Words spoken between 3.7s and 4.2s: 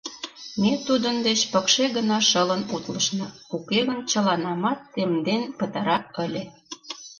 гын